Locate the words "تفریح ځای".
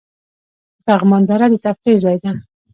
1.65-2.17